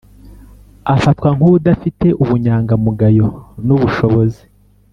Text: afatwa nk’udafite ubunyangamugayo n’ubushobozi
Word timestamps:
afatwa 0.95 1.27
nk’udafite 1.35 2.07
ubunyangamugayo 2.23 3.27
n’ubushobozi 3.65 4.41